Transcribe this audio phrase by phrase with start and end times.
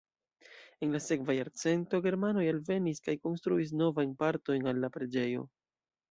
[0.85, 5.45] En la sekva jarcento germanoj alvenis kaj konstruis novajn partojn al la preĝejo.